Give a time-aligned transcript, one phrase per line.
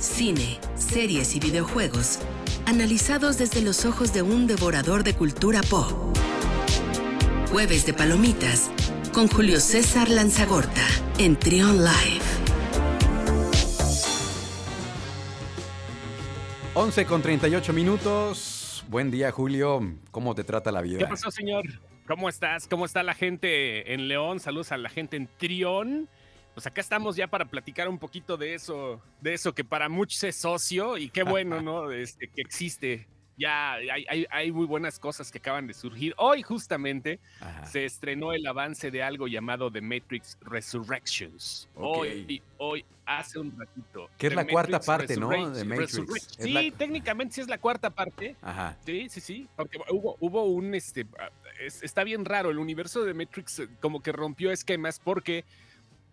[0.00, 2.18] cine, series y videojuegos,
[2.66, 6.16] analizados desde los ojos de un devorador de cultura pop.
[7.50, 8.70] Jueves de Palomitas,
[9.12, 10.86] con Julio César Lanzagorta,
[11.18, 12.24] en Trion Live.
[16.74, 18.84] 11 con 38 minutos.
[18.88, 19.80] Buen día, Julio.
[20.10, 20.98] ¿Cómo te trata la vida?
[20.98, 21.64] ¿Qué pasó, señor?
[22.06, 22.66] ¿Cómo estás?
[22.66, 24.40] ¿Cómo está la gente en León?
[24.40, 26.08] Saludos a la gente en Trión.
[26.60, 30.22] Pues acá estamos ya para platicar un poquito de eso, de eso que para muchos
[30.24, 31.90] es socio y qué bueno, ¿no?
[31.90, 33.08] Este, que existe.
[33.38, 36.12] Ya hay, hay, muy buenas cosas que acaban de surgir.
[36.18, 37.18] Hoy justamente
[37.64, 41.66] se estrenó el avance de algo llamado The Matrix Resurrections.
[41.74, 44.10] Hoy, hoy, hace un ratito.
[44.18, 45.30] Que es la cuarta parte, ¿no?
[45.48, 46.36] De Matrix.
[46.38, 48.36] Sí, técnicamente sí es la cuarta parte.
[48.42, 48.76] Ajá.
[48.84, 49.48] Sí, sí, sí.
[49.56, 52.50] Porque hubo, hubo un, este, ah, está bien raro.
[52.50, 55.46] El universo de Matrix eh, como que rompió esquemas porque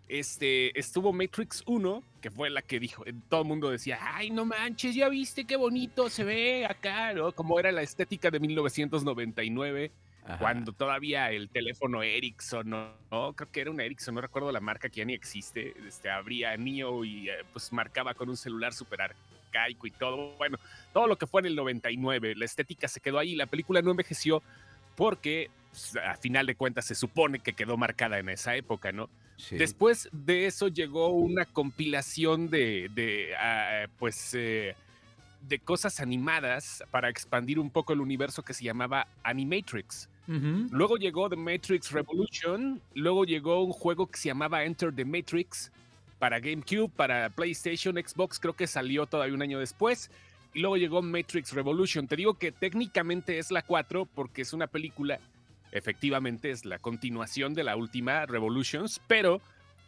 [0.08, 4.44] este, estuvo Matrix 1, que fue la que dijo, todo el mundo decía, ay, no
[4.44, 7.32] manches, ya viste qué bonito se ve acá, ¿no?
[7.32, 9.90] Como era la estética de 1999,
[10.38, 13.34] cuando todavía el teléfono Ericsson, ¿no?
[13.34, 16.56] Creo que era un Ericsson, no recuerdo la marca que ya ni existe, este, abría
[16.56, 20.58] Neo y eh, pues marcaba con un celular super arcaico y todo, bueno,
[20.92, 23.90] todo lo que fue en el 99, la estética se quedó ahí, la película no
[23.90, 24.42] envejeció
[24.96, 29.08] porque pues, a final de cuentas se supone que quedó marcada en esa época, ¿no?
[29.50, 34.74] Después de eso llegó una compilación de, ah, pues, eh,
[35.48, 40.08] de cosas animadas para expandir un poco el universo que se llamaba Animatrix.
[40.26, 45.72] Luego llegó The Matrix Revolution, luego llegó un juego que se llamaba Enter the Matrix
[46.18, 50.10] para GameCube, para PlayStation, Xbox, creo que salió todavía un año después.
[50.52, 52.06] Y luego llegó Matrix Revolution.
[52.08, 55.18] Te digo que técnicamente es la 4 porque es una película
[55.72, 59.40] efectivamente es la continuación de la última Revolutions, pero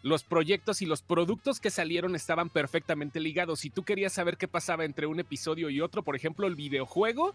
[0.02, 3.60] los proyectos y los productos que salieron estaban perfectamente ligados.
[3.60, 7.34] Si tú querías saber qué pasaba entre un episodio y otro, por ejemplo, el videojuego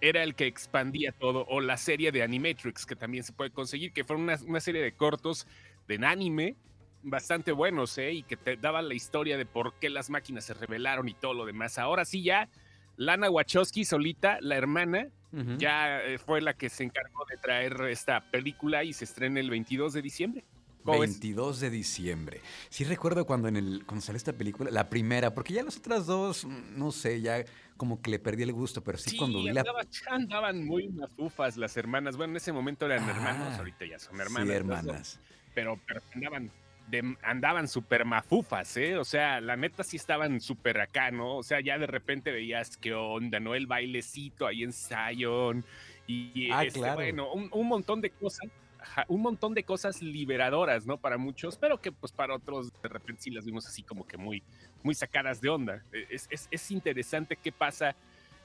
[0.00, 3.92] era el que expandía todo, o la serie de Animatrix, que también se puede conseguir,
[3.92, 5.46] que fue una, serie de cortos
[5.88, 6.56] de anime
[7.02, 8.12] bastante buenos, ¿eh?
[8.12, 11.34] Y que te daban la historia de por qué las máquinas se rebelaron y todo
[11.34, 11.78] lo demás.
[11.78, 12.48] Ahora sí ya,
[12.96, 15.08] Lana Wachowski solita, la hermana,
[15.58, 19.50] ya eh, fue la que se encargó de traer esta película y se estrena el
[19.50, 20.44] 22 de diciembre.
[20.84, 22.40] 22 de diciembre.
[22.68, 26.06] Sí recuerdo cuando en el cuando salió esta película, la primera, porque ya las otras
[26.06, 27.44] dos, mm, no sé, ya
[27.76, 31.76] como que le perdí el gusto, pero sí, cuando vi andaba, andaban muy mafufas las
[31.76, 32.16] hermanas.
[32.16, 34.48] Bueno, en ese momento eran hermanos, ah, ahorita ya son hermanas.
[34.48, 35.20] Sí, hermanas.
[35.54, 36.50] pero, pero andaban
[37.22, 38.96] andaban súper mafufas, ¿eh?
[38.96, 41.36] O sea, la neta sí estaban súper acá, ¿no?
[41.36, 43.54] O sea, ya de repente veías qué onda, ¿no?
[43.54, 45.64] El bailecito ahí en Zion
[46.06, 48.48] y ah, este, bueno, un, montón de cosas,
[49.08, 50.96] un montón de cosas liberadoras, ¿no?
[50.96, 54.16] Para muchos, pero que pues para otros de repente sí las vimos así como que
[54.16, 54.42] muy,
[54.82, 55.82] muy sacadas de onda.
[55.92, 57.96] E, es, es, es interesante qué pasa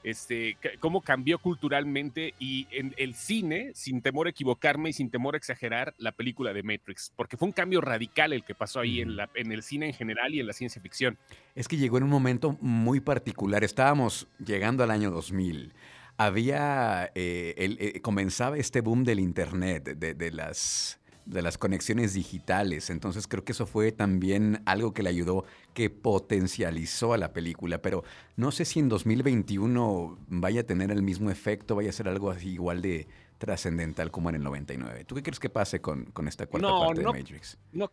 [0.04, 5.34] este, cómo cambió culturalmente y en el cine, sin temor a equivocarme y sin temor
[5.34, 9.00] a exagerar, la película de Matrix, porque fue un cambio radical el que pasó ahí
[9.00, 11.18] en, la, en el cine en general y en la ciencia ficción.
[11.54, 15.72] Es que llegó en un momento muy particular, estábamos llegando al año 2000
[16.16, 22.90] había, eh, eh, comenzaba este boom del Internet, de, las de las conexiones digitales.
[22.90, 25.44] Entonces creo que eso fue también algo que le ayudó,
[25.74, 27.80] que potencializó a la película.
[27.82, 28.04] Pero
[28.36, 32.30] no sé si en 2021 vaya a tener el mismo efecto, vaya a ser algo
[32.30, 33.06] así igual de
[33.38, 35.04] trascendental como en el 99.
[35.04, 37.58] ¿Tú qué crees que pase con, con esta cuarta parte de Matrix?
[37.72, 37.90] No,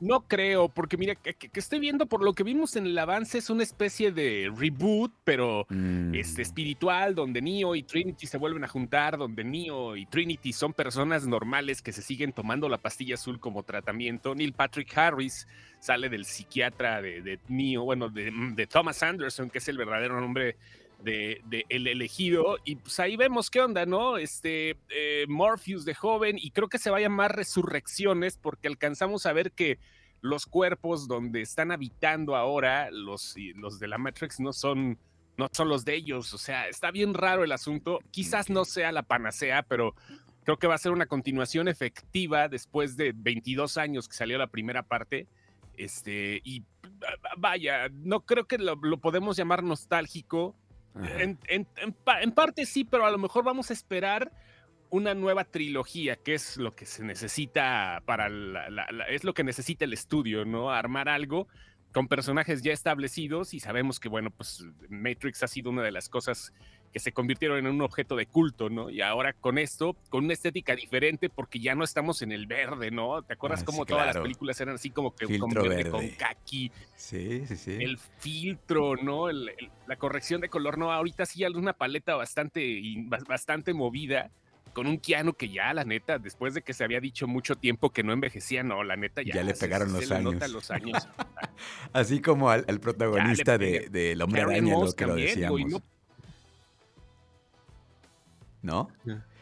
[0.00, 3.50] no creo, porque mira, que, estoy viendo por lo que vimos en el avance es
[3.50, 6.14] una especie de reboot, pero mm.
[6.14, 10.72] este, espiritual, donde Neo y Trinity se vuelven a juntar, donde Neo y Trinity son
[10.72, 14.34] personas normales que se siguen tomando la pastilla azul como tratamiento.
[14.34, 15.46] Neil Patrick Harris
[15.80, 20.56] sale del psiquiatra de, Neo, bueno, de, Thomas Anderson, que es el verdadero nombre
[21.02, 24.18] de, El Elegido, y pues ahí vemos qué onda, ¿no?
[24.18, 29.26] Este eh, Morpheus de joven, y creo que se va a llamar Resurrecciones, porque alcanzamos
[29.26, 29.78] a ver que
[30.20, 34.98] los cuerpos donde están habitando ahora los, los de la Matrix no son,
[35.36, 38.90] no son los de ellos, o sea, está bien raro el asunto, quizás no sea
[38.90, 39.94] la panacea, pero
[40.42, 44.48] creo que va a ser una continuación efectiva después de 22 años que salió la
[44.48, 45.28] primera parte.
[45.76, 46.64] Este, y
[47.36, 50.56] vaya, no creo que lo podemos llamar nostálgico,
[50.98, 54.32] en, parte sí, pero a lo mejor vamos a esperar
[54.90, 58.28] una nueva trilogía, que es lo que se necesita para
[59.08, 60.70] es lo que necesita el estudio, ¿no?
[60.70, 61.48] Armar algo
[61.92, 66.08] con personajes ya establecidos y sabemos que, bueno, pues Matrix ha sido una de las
[66.08, 66.52] cosas
[66.92, 68.90] que se convirtieron en un objeto de culto, ¿no?
[68.90, 72.90] Y ahora con esto, con una estética diferente, porque ya no estamos en el verde,
[72.90, 73.22] ¿no?
[73.22, 76.70] ¿Te acuerdas ah, cómo todas las películas eran así como que con verde, con kaki?
[76.96, 77.76] Sí, sí, sí.
[77.80, 79.28] El filtro, ¿no?
[79.30, 82.80] la corrección de color, no, ahorita sí hay una paleta bastante,
[83.26, 84.30] bastante movida
[84.72, 87.90] con un Keanu que ya, la neta, después de que se había dicho mucho tiempo
[87.90, 89.34] que no envejecía, no, la neta ya.
[89.34, 90.50] Ya le pegaron los, años.
[90.50, 91.08] los, años.
[91.92, 95.60] Así como al, protagonista de, de, El Hombre Araña, lo que lo decíamos.
[95.66, 95.82] ¿no?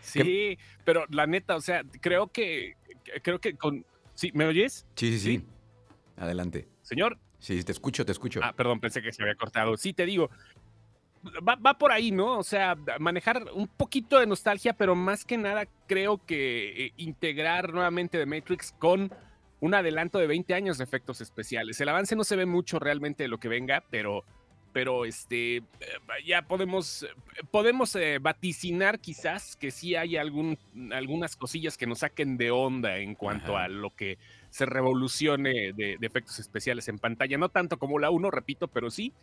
[0.00, 2.74] Sí, pero la neta, o sea, creo que,
[3.22, 3.84] creo que con...
[4.14, 4.30] ¿Sí?
[4.32, 4.86] ¿Me oyes?
[4.94, 5.46] Sí, sí, sí.
[6.16, 6.68] Adelante.
[6.82, 7.18] Señor.
[7.38, 8.40] Sí, te escucho, te escucho.
[8.42, 9.76] Ah, perdón, pensé que se había cortado.
[9.76, 10.30] Sí, te digo,
[11.46, 12.38] va, por ahí, ¿no?
[12.38, 17.72] O sea, manejar un poquito de nostalgia, pero más que nada creo que eh, integrar
[17.72, 19.12] nuevamente The Matrix con
[19.60, 21.80] un adelanto de 20 años de efectos especiales.
[21.80, 24.24] El avance no se ve mucho realmente de lo que venga, pero
[24.76, 25.62] pero este, eh,
[26.26, 27.06] ya podemos,
[27.50, 30.58] podemos eh, vaticinar quizás que sí hay algún,
[30.92, 34.18] algunas cosillas que nos saquen de onda en cuanto a lo que
[34.50, 37.38] se revolucione de, efectos especiales en pantalla.
[37.38, 39.14] No tanto como la 1, repito, pero sí.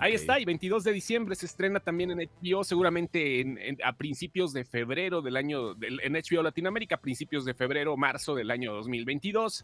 [0.00, 4.64] Ahí está, y 22 de diciembre se estrena también en HBO, seguramente a principios de
[4.64, 9.62] febrero del año, en HBO Latinoamérica, a principios de febrero, marzo del año 2022,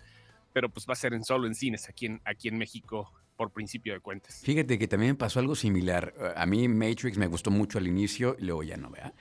[0.53, 3.53] pero pues va a ser en solo en cines aquí en, aquí en México por
[3.53, 4.41] principio de cuentas.
[4.43, 6.13] Fíjate que también pasó algo similar.
[6.37, 9.15] A mí Matrix me gustó mucho al inicio y luego ya no, vea.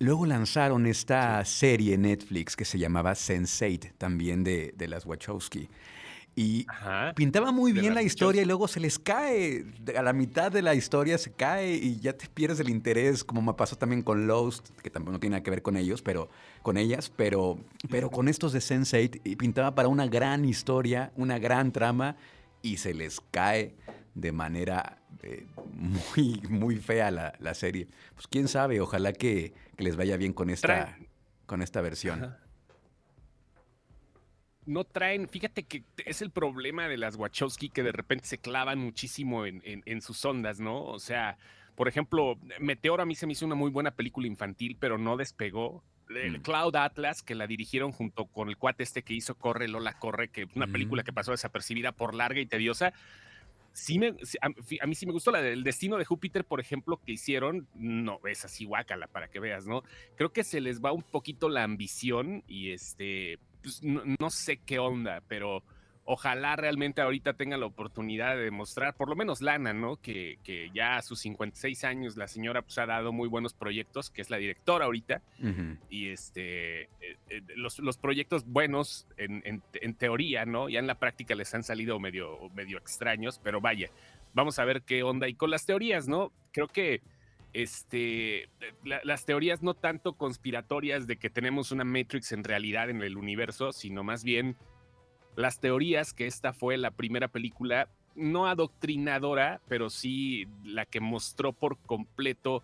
[0.00, 5.68] Luego lanzaron esta serie Netflix que se llamaba Sense8, también de, de las Wachowski.
[6.34, 6.66] Y
[7.14, 9.66] pintaba muy bien la, historia y luego se les cae.
[9.96, 13.42] A la mitad de la historia se cae y ya te pierdes el interés, como
[13.42, 16.30] me pasó también con Lost, que tampoco no tiene nada que ver con ellos, pero
[16.62, 17.58] con ellas, pero,
[17.90, 22.16] pero con estos de Sense8 y pintaba para una gran historia, una gran trama
[22.62, 23.74] y se les cae
[24.14, 27.88] de manera eh, muy, muy fea la, la, serie.
[28.14, 30.98] Pues quién sabe, ojalá que, que les vaya bien con esta,
[31.46, 32.34] con esta versión.
[34.64, 38.78] No traen, fíjate que es el problema de las Wachowski que de repente se clavan
[38.78, 40.84] muchísimo en, en, en sus ondas, ¿no?
[40.84, 41.36] O sea,
[41.74, 45.16] por ejemplo, Meteor a mí se me hizo una muy buena película infantil, pero no
[45.16, 45.82] despegó.
[46.12, 46.42] Mm.
[46.42, 50.28] Cloud Atlas, que la dirigieron junto con el cuate este que hizo Corre, Lola Corre,
[50.28, 52.92] que una película que pasó desapercibida por larga y tediosa.
[53.72, 57.12] Sí me, a, mí sí me gustó la del destino de Júpiter, por ejemplo, que
[57.12, 57.66] hicieron.
[57.74, 59.82] No, es así guácala para que veas, ¿no?
[60.16, 64.78] Creo que se les va un poquito la ambición y este, pues, no sé qué
[64.78, 65.62] onda, pero
[66.12, 69.96] ojalá realmente ahorita tenga la oportunidad de demostrar, por lo menos Lana, ¿no?
[69.96, 74.10] Que, que, ya a sus 56 años la señora pues ha dado muy buenos proyectos,
[74.10, 75.22] que es la directora ahorita,
[75.88, 76.88] y este, eh,
[77.30, 80.68] eh, los, los, proyectos buenos en, en, teoría, ¿no?
[80.68, 83.88] Ya en la práctica les han salido medio, medio extraños, pero vaya,
[84.34, 85.28] vamos a ver qué onda.
[85.28, 86.30] Y con las teorías, ¿no?
[86.52, 87.00] Creo que
[87.54, 88.50] este,
[88.84, 93.72] las teorías no tanto conspiratorias de que tenemos una Matrix en realidad en el universo,
[93.72, 94.56] sino más bien
[95.36, 101.52] las teorías que esta fue la primera película, no adoctrinadora, pero sí la que mostró
[101.52, 102.62] por completo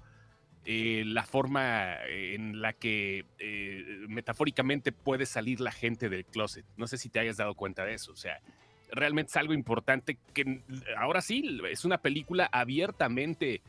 [0.65, 6.67] eh, la forma en la que eh, metafóricamente puede salir la gente del closet.
[6.77, 8.13] No sé si te hayas dado cuenta de eso.
[8.13, 8.41] O sea,
[8.93, 10.63] realmente es algo importante que
[10.99, 13.63] ahora sí es una película abiertamente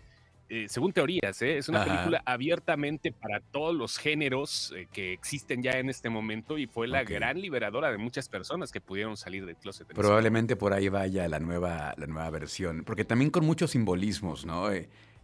[0.50, 1.60] eh, según teorías, ¿eh?
[1.60, 6.58] es una película abiertamente para todos los géneros eh, que existen ya en este momento
[6.58, 9.88] y fue la gran liberadora de muchas personas que pudieron salir del closet.
[9.94, 14.70] Probablemente por ahí vaya la nueva, la nueva versión, porque también con muchos simbolismos, ¿no?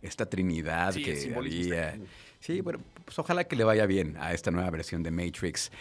[0.05, 1.97] Esta trinidad que había.
[2.39, 5.71] Sí, bueno, pues ojalá que le vaya bien a esta nueva versión de Matrix.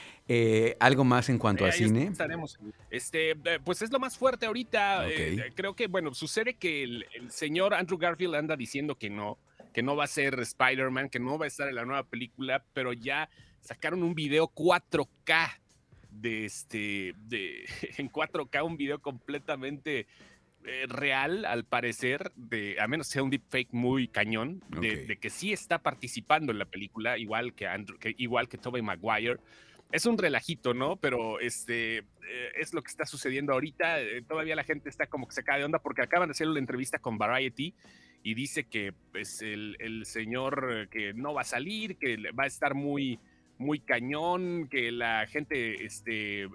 [0.80, 2.04] ¿Algo más en cuanto a cine?
[2.04, 2.58] Estaremos.
[2.90, 5.06] Este, pues es lo más fuerte ahorita.
[5.54, 9.38] creo que, bueno, sucede que el, señor Andrew Garfield anda diciendo que no,
[9.72, 12.64] que no va a ser Spider-Man, que no va a estar en la nueva película,
[12.72, 13.28] pero ya
[13.60, 15.58] sacaron un video 4K
[16.10, 17.64] de este, de,
[17.98, 20.06] en 4K, un video completamente
[20.66, 25.52] eh, real, al parecer, de, a menos sea un deepfake muy cañón, de, que sí
[25.52, 29.40] está participando en la película, igual que, Andrew, que, igual que Tobey Maguire.
[29.92, 30.96] Es un relajito, ¿no?
[30.96, 32.04] Pero este eh,
[32.56, 34.00] es lo que está sucediendo ahorita.
[34.00, 36.48] Eh, todavía la gente está como que se cae de onda porque acaban de hacer
[36.48, 37.74] una entrevista con Variety
[38.22, 42.48] y dice que pues, el, el señor que no va a salir, que va a
[42.48, 43.20] estar muy,
[43.58, 46.48] muy cañón, que la gente, este,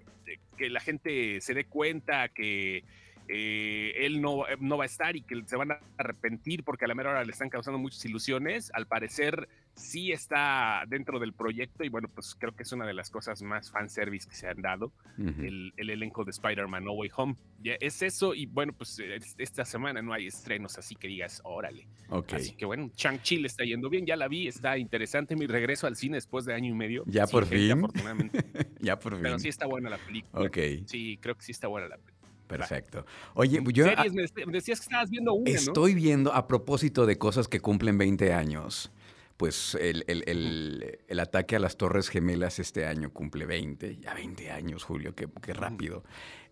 [0.57, 2.83] que la gente se dé cuenta que
[3.31, 6.87] eh, él no, no va a estar y que se van a arrepentir porque a
[6.87, 8.71] la mera hora le están causando muchas ilusiones.
[8.73, 12.93] Al parecer sí está dentro del proyecto y bueno, pues creo que es una de
[12.95, 17.35] las cosas más fanservice que se han dado, el, elenco de Spider-Man No Way Home.
[17.61, 18.99] Ya es eso y bueno, pues
[19.37, 21.87] esta semana no hay estrenos, así que digas, órale.
[22.31, 25.85] Así que bueno, Chang-Chi le está yendo bien, ya la vi, está interesante mi regreso
[25.85, 27.03] al cine después de año y medio.
[27.05, 27.71] Ya por fin.
[27.71, 28.43] Afortunadamente.
[28.79, 29.21] ya por fin.
[29.21, 30.45] Pero sí está buena la película.
[30.45, 30.57] Ok.
[30.87, 32.08] Sí, creo que sí está buena la película.
[32.49, 33.05] Perfecto.
[33.35, 33.85] Oye, yo...
[33.85, 37.97] Series, me decías que estabas viendo una, Estoy viendo, a propósito de cosas que cumplen
[37.97, 38.91] 20 años,
[39.37, 44.83] pues el, el, ataque a las Torres Gemelas este año cumple 20, ya 20 años,
[44.83, 46.03] Julio, qué, qué rápido.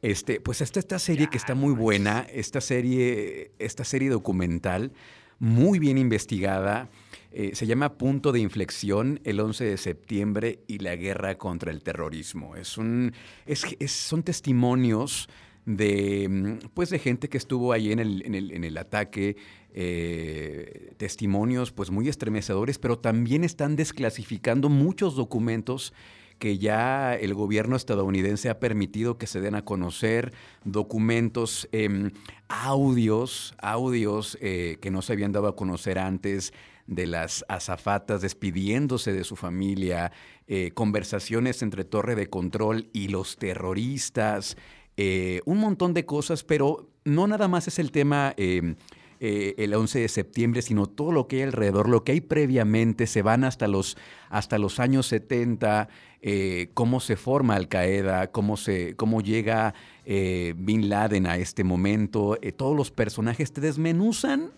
[0.04, 4.94] Este, pues esta, esta serie que está muy buena, esta serie, esta serie documental,
[5.40, 6.90] muy bien investigada,
[7.32, 11.84] eh, se llama Punto de Inflexión, el 11 de septiembre y la guerra contra el
[11.84, 12.56] terrorismo.
[12.56, 13.14] Es un,
[13.46, 15.30] es, son testimonios
[15.68, 19.36] de, mm, pues de gente que estuvo ahí en el, en el, en el ataque,
[19.74, 25.94] eh, testimonios pues muy estremecedores, pero también están desclasificando muchos documentos
[26.40, 30.34] que ya el gobierno estadounidense ha permitido que se den a conocer
[30.64, 32.12] documentos, em,
[32.48, 36.54] audios, audios eh, que no se habían dado a conocer antes
[36.86, 40.14] de las azafatas despidiéndose de su familia,
[40.48, 44.56] eh, conversaciones entre Torre de Control y los terroristas,
[44.98, 48.76] eh, un montón de cosas, pero no nada más es el tema em,
[49.20, 53.06] eh, el 11 de septiembre, sino todo lo que hay alrededor, lo que hay previamente,
[53.06, 53.96] se van hasta los,
[54.30, 55.88] hasta los años 70,
[56.22, 59.76] eh, cómo se forma Al Qaeda, cómo, se, cómo llega
[60.06, 64.52] Bin Laden a este momento, todos los personajes te desmenuzan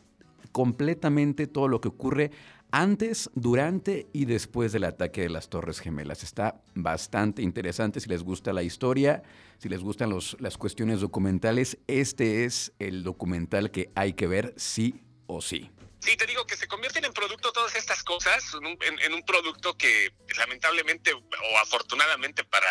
[0.51, 2.31] completamente todo lo que ocurre
[2.71, 6.23] antes, durante y después del ataque de las Torres Gemelas.
[6.23, 9.23] Está bastante interesante si les gusta la historia,
[9.57, 11.77] si les gustan las cuestiones documentales.
[11.87, 15.69] Este es el documental que hay que ver sí o sí.
[15.99, 20.13] Sí, te digo que se convierten en producto todas estas cosas, en un, producto que
[20.37, 22.69] lamentablemente o afortunadamente para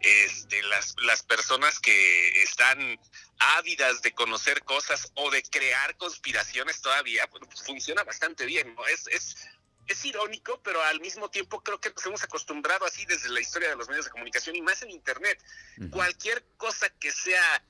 [0.00, 2.98] este, las, las personas que están
[3.38, 8.74] ávidas de conocer cosas o de crear conspiraciones todavía, pues funciona bastante bien.
[8.74, 8.86] ¿no?
[8.86, 9.36] Es, es,
[9.86, 13.68] es irónico, pero al mismo tiempo creo que nos hemos acostumbrado así desde la historia
[13.68, 15.38] de los medios de comunicación y más en Internet.
[15.90, 17.62] Cualquier cosa que sea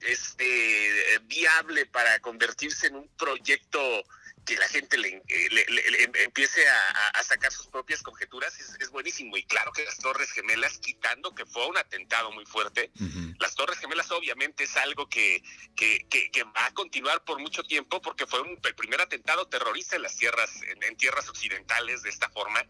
[0.00, 4.04] este viable para convertirse en un proyecto
[4.44, 9.36] que la gente le, eh, empiece a, sacar sus propias conjeturas es, buenísimo.
[9.36, 12.90] Y claro que las Torres Gemelas, quitando que fue un atentado muy fuerte,
[13.38, 15.42] las Torres Gemelas obviamente es algo que,
[15.76, 20.02] que, va a continuar por mucho tiempo porque fue un, el primer atentado terrorista en
[20.02, 22.64] las tierras, en, tierras occidentales de esta forma.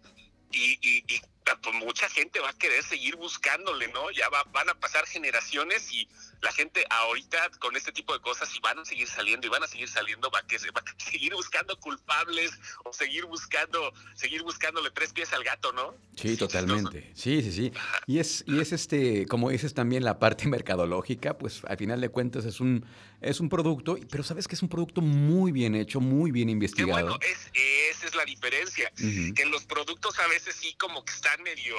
[0.52, 1.22] Y, y, y
[1.62, 4.10] pues, mucha gente va a querer seguir buscándole, ¿no?
[4.10, 6.08] Ya va, van a pasar generaciones y
[6.42, 9.62] la gente ahorita con este tipo de cosas y van a seguir saliendo y van
[9.62, 12.52] a seguir saliendo, va a, que, va a seguir buscando culpables
[12.84, 15.94] o seguir buscando, seguir buscándole tres pies al gato, ¿no?
[16.16, 17.10] Sí, totalmente.
[17.14, 17.72] Sí, sí, sí.
[18.06, 22.08] Y es, y es este, como dices también la parte mercadológica, pues al final de
[22.08, 22.86] cuentas es un,
[23.20, 26.96] es un producto, pero sabes que es un producto muy bien hecho, muy bien investigado.
[26.96, 27.50] Qué bueno, es,
[27.90, 31.76] esa es la diferencia, que los productos a veces sí como que están medio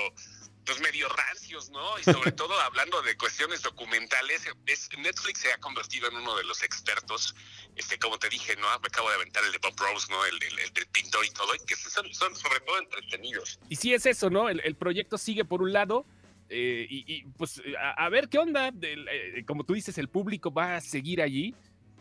[0.66, 2.00] pues medio rancios, ¿no?
[2.00, 6.44] Y sobre todo hablando de cuestiones documentales, es, Netflix se ha convertido en uno de
[6.44, 7.36] los expertos,
[7.76, 8.68] este, como te dije, ¿no?
[8.80, 10.24] Me acabo de aventar el de Bob Rose, ¿no?
[10.26, 13.60] El, del pintor y todo, y que son, son, sobre todo entretenidos.
[13.70, 14.50] Y sí es eso, ¿no?
[14.50, 16.06] El, proyecto sigue por un lado,
[16.50, 20.82] eh, y, pues a, ver qué onda, eh, como tú dices, el público va a
[20.82, 21.56] seguir allí.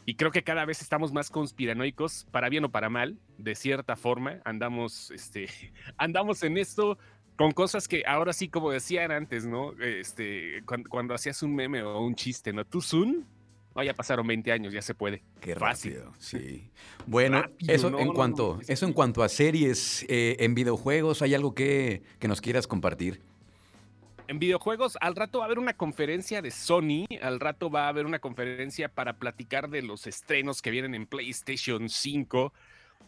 [0.07, 3.97] Y creo que cada vez estamos más conspiranoicos, para bien o para mal, de cierta
[3.97, 4.41] forma.
[4.45, 5.49] Andamos, este,
[5.99, 6.99] andamos en esto
[7.41, 9.73] con cosas que ahora sí, como decían antes, ¿no?
[9.81, 12.67] Este, cuando, hacías un meme o un chiste, ¿no?
[12.67, 13.25] Tú Zoom,
[13.75, 15.23] no, ya pasaron 20 años, ya se puede.
[15.41, 16.71] Qué rápido, sí.
[17.07, 22.03] Bueno, eso, en cuanto, eso en cuanto a series eh, en videojuegos, ¿hay algo que,
[22.19, 23.23] que nos quieras compartir?
[24.29, 27.89] En videojuegos, al rato va a haber una conferencia de Sony, al rato va a
[27.89, 32.53] haber una conferencia para platicar de los estrenos que vienen en PlayStation 5,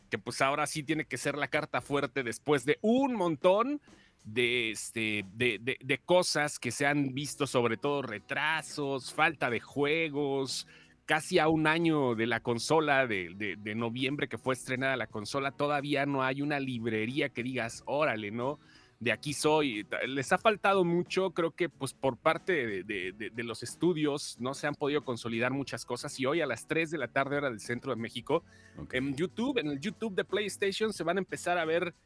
[0.09, 3.83] que pues ahora sí tiene que ser la carta fuerte después de un montón
[4.25, 10.67] de, este, de, de, cosas que se han visto, sobre todo retrasos, falta de juegos,
[11.07, 15.51] casi a un año de la consola, de, de, noviembre que fue estrenada la consola,
[15.51, 18.59] todavía no hay una librería que digas, órale, ¿no?
[19.01, 19.85] De aquí soy.
[20.07, 24.77] Les ha faltado mucho, creo que pues por parte de, los estudios no se han
[24.77, 27.93] podido consolidar muchas cosas y hoy a las 3 de la tarde hora del centro
[27.93, 28.45] de México,
[28.93, 31.97] en YouTube, en el YouTube de PlayStation se van a empezar a ver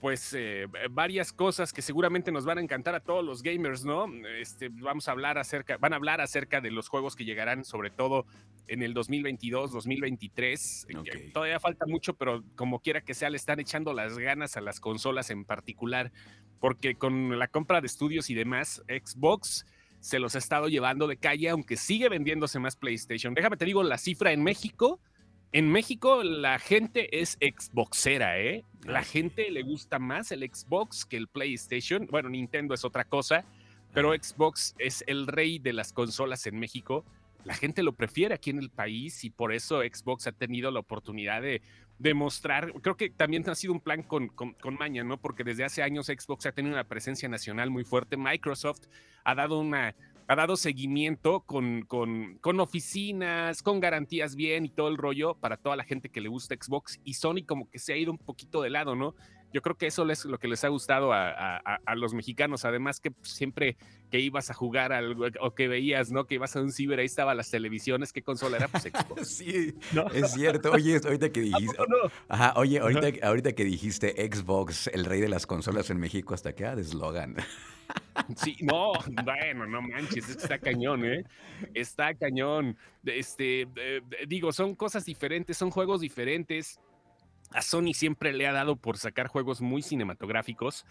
[0.00, 4.06] pues eh, varias cosas que seguramente nos van a encantar a todos los gamers, ¿no?
[4.38, 7.90] Este, vamos a hablar acerca, van a hablar acerca de los juegos que llegarán, sobre
[7.90, 8.24] todo
[8.66, 10.86] en el 2022, 2023.
[11.34, 14.80] Todavía falta mucho, pero como quiera que sea, le están echando las ganas a las
[14.80, 16.12] consolas en particular,
[16.60, 19.66] porque con la compra de estudios y demás, Xbox
[20.00, 23.34] se los ha estado llevando de calle, aunque sigue vendiéndose más PlayStation.
[23.34, 24.98] Déjame te digo la cifra en México
[25.52, 28.64] en México la gente es Xboxera, ¿eh?
[28.84, 32.06] La gente le gusta más el Xbox que el PlayStation.
[32.10, 33.44] Bueno, Nintendo es otra cosa,
[33.92, 37.04] pero Xbox es el rey de las consolas en México.
[37.44, 40.80] La gente lo prefiere aquí en el país y por eso Xbox ha tenido la
[40.80, 41.62] oportunidad de
[41.98, 45.18] demostrar, creo que también ha sido un plan con, con, con, Maña, ¿no?
[45.18, 48.16] Porque desde hace años Xbox ha tenido una presencia nacional muy fuerte.
[48.16, 48.86] Microsoft
[49.22, 49.94] ha dado una
[50.30, 55.56] ha dado seguimiento con, con, con, oficinas, con garantías bien y todo el rollo para
[55.56, 58.18] toda la gente que le gusta Xbox y Sony como que se ha ido un
[58.18, 59.16] poquito de lado, ¿no?
[59.52, 62.64] Yo creo que eso es lo que les ha gustado a, a, los mexicanos.
[62.64, 63.76] Además que siempre
[64.10, 66.26] que ibas a jugar algo o que veías, ¿no?
[66.26, 68.12] Que ibas a un ciber, ahí estaban las televisiones.
[68.12, 68.68] ¿Qué consola era?
[68.68, 69.28] Pues Xbox.
[69.36, 69.74] sí,
[70.14, 70.70] es cierto.
[70.72, 71.76] Oye, ahorita que dijiste...
[72.28, 76.54] Ajá, oye, ahorita, ahorita que dijiste Xbox, el rey de las consolas en México, hasta
[76.54, 77.36] queda de eslogan.
[78.36, 78.92] Sí, no,
[79.24, 81.24] bueno, no manches, está cañón, ¿eh?
[81.74, 82.76] Está cañón.
[83.04, 86.78] Este, eh, digo, son cosas diferentes, son juegos diferentes.
[87.52, 90.86] A Sony siempre le ha dado por sacar juegos muy cinematográficos.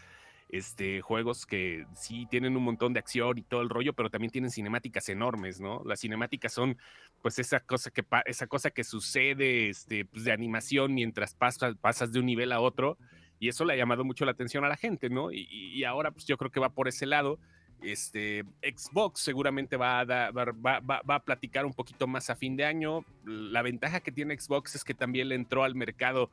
[0.49, 4.31] Este, juegos que sí tienen un montón de acción y todo el rollo, pero también
[4.31, 5.83] tienen cinemáticas enormes, ¿no?
[5.85, 6.75] Las cinemáticas son,
[7.21, 12.19] pues, esa cosa que, esa cosa que sucede este, pues, de animación mientras pasas, de
[12.19, 12.97] un nivel a otro
[13.39, 15.31] y eso le ha llamado mucho la atención a la gente, ¿no?
[15.31, 17.39] Y, ahora pues yo creo que va por ese lado.
[17.81, 22.65] Este, Xbox seguramente va a, va, va, a platicar un poquito más a fin de
[22.65, 23.05] año.
[23.25, 26.29] La ventaja que tiene Xbox es que también le entró al mercado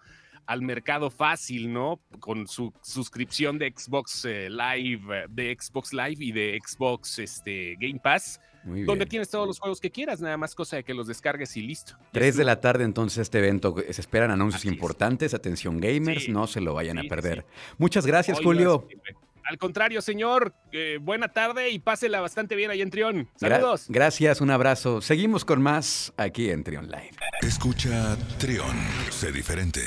[0.47, 1.99] al mercado fácil, ¿no?
[2.21, 7.77] Con su suscripción de Xbox eh, Live, eh, de Xbox Live y de Xbox este,
[7.81, 11.07] Game Pass donde tienes todos los juegos que quieras, nada más cosa de que los
[11.07, 11.95] descargues y listo.
[12.13, 16.61] Tres de la tarde entonces este evento, se esperan anuncios importantes, atención gamers, no se
[16.61, 17.45] lo vayan a perder.
[17.79, 18.89] Muchas gracias Julio.
[19.49, 20.55] Al contrario, señor,
[21.01, 23.29] buena tarde y pásela bastante bien ahí en Trión.
[23.37, 23.87] Saludos.
[23.89, 25.01] gracias, un abrazo.
[25.01, 27.13] Seguimos con más aquí en Trión Live.
[27.43, 28.77] Escucha Trión,
[29.11, 29.81] sé diferente.